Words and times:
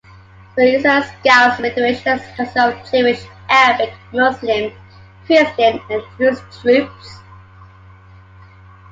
The 0.57 0.63
Israel 0.63 1.03
Scouts 1.03 1.57
Federation 1.59 2.19
consists 2.35 2.57
of 2.57 2.89
Jewish, 2.91 3.23
Arabic, 3.47 3.93
Muslim, 4.11 4.71
Christian 5.27 5.79
and 5.91 6.01
Drews 6.17 6.39
troops. 6.59 7.19